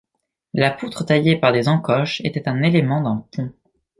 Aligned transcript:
La 0.55 0.71
poutre 0.71 1.03
taillée 1.05 1.35
par 1.35 1.51
des 1.53 1.67
encoches 1.69 2.21
était 2.21 2.49
un 2.49 2.63
élément 2.63 3.03
d'un 3.03 3.23
pont. 3.31 3.53